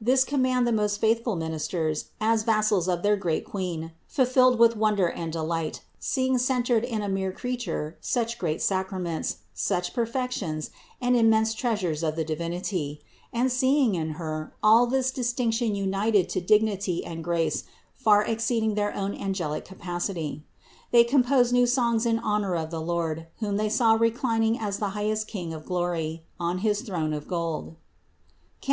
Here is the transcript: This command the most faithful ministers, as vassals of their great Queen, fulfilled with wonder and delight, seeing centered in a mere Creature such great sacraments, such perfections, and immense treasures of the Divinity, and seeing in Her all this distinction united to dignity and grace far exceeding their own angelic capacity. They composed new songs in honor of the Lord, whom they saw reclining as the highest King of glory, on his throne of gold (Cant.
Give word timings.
This 0.00 0.22
command 0.22 0.68
the 0.68 0.72
most 0.72 1.00
faithful 1.00 1.34
ministers, 1.34 2.10
as 2.20 2.44
vassals 2.44 2.86
of 2.86 3.02
their 3.02 3.16
great 3.16 3.44
Queen, 3.44 3.90
fulfilled 4.06 4.56
with 4.56 4.76
wonder 4.76 5.08
and 5.08 5.32
delight, 5.32 5.80
seeing 5.98 6.38
centered 6.38 6.84
in 6.84 7.02
a 7.02 7.08
mere 7.08 7.32
Creature 7.32 7.98
such 8.00 8.38
great 8.38 8.62
sacraments, 8.62 9.38
such 9.52 9.92
perfections, 9.92 10.70
and 11.00 11.16
immense 11.16 11.54
treasures 11.54 12.04
of 12.04 12.14
the 12.14 12.22
Divinity, 12.22 13.00
and 13.32 13.50
seeing 13.50 13.96
in 13.96 14.10
Her 14.10 14.54
all 14.62 14.86
this 14.86 15.10
distinction 15.10 15.74
united 15.74 16.28
to 16.28 16.40
dignity 16.40 17.04
and 17.04 17.24
grace 17.24 17.64
far 17.94 18.24
exceeding 18.24 18.76
their 18.76 18.94
own 18.94 19.12
angelic 19.12 19.64
capacity. 19.64 20.44
They 20.92 21.02
composed 21.02 21.52
new 21.52 21.66
songs 21.66 22.06
in 22.06 22.20
honor 22.20 22.54
of 22.54 22.70
the 22.70 22.80
Lord, 22.80 23.26
whom 23.40 23.56
they 23.56 23.68
saw 23.68 23.94
reclining 23.94 24.56
as 24.56 24.78
the 24.78 24.90
highest 24.90 25.26
King 25.26 25.52
of 25.52 25.66
glory, 25.66 26.22
on 26.38 26.58
his 26.58 26.82
throne 26.82 27.12
of 27.12 27.26
gold 27.26 27.74
(Cant. 28.54 28.62